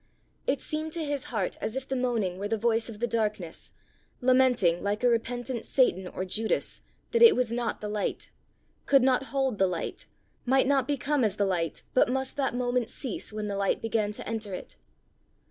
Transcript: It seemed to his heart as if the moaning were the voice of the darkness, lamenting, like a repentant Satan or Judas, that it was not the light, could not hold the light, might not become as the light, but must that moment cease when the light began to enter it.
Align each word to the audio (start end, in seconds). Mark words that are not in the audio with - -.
It 0.47 0.59
seemed 0.61 0.93
to 0.93 1.05
his 1.05 1.25
heart 1.25 1.59
as 1.61 1.75
if 1.75 1.87
the 1.87 1.95
moaning 1.95 2.39
were 2.39 2.47
the 2.47 2.57
voice 2.57 2.89
of 2.89 2.99
the 2.99 3.05
darkness, 3.05 3.71
lamenting, 4.19 4.81
like 4.81 5.03
a 5.03 5.07
repentant 5.07 5.63
Satan 5.63 6.07
or 6.07 6.25
Judas, 6.25 6.81
that 7.11 7.21
it 7.21 7.35
was 7.35 7.51
not 7.51 7.81
the 7.81 7.87
light, 7.87 8.31
could 8.87 9.03
not 9.03 9.25
hold 9.25 9.59
the 9.59 9.67
light, 9.67 10.07
might 10.43 10.65
not 10.65 10.87
become 10.87 11.23
as 11.23 11.35
the 11.35 11.45
light, 11.45 11.83
but 11.93 12.09
must 12.09 12.35
that 12.35 12.55
moment 12.55 12.89
cease 12.89 13.31
when 13.31 13.47
the 13.47 13.55
light 13.55 13.79
began 13.79 14.11
to 14.13 14.27
enter 14.27 14.55
it. 14.55 14.75